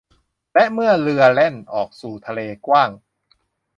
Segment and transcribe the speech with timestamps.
[0.53, 2.89] และเมื่อเรือแล่นออกสู่ทะเลกว้าง